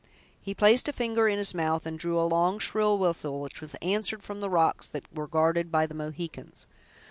He 0.41 0.55
placed 0.55 0.89
a 0.89 0.93
finger 0.93 1.27
in 1.27 1.37
his 1.37 1.53
mouth, 1.53 1.85
and 1.85 1.99
drew 1.99 2.19
a 2.19 2.25
long, 2.25 2.57
shrill 2.57 2.97
whistle, 2.97 3.39
which 3.39 3.61
was 3.61 3.75
answered 3.83 4.23
from 4.23 4.39
the 4.39 4.49
rocks 4.49 4.87
that 4.87 5.05
were 5.13 5.27
guarded 5.27 5.71
by 5.71 5.85
the 5.85 5.93
Mohicans. 5.93 6.65